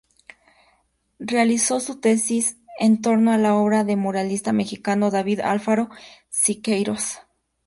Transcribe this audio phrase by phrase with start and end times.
[1.19, 5.89] Realizó su tesis en torno a la obra del muralista mexicano David Alfaro
[6.31, 7.19] Siqueiros.